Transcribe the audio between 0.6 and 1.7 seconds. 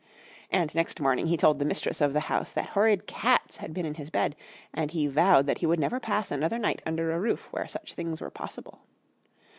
next morning he told the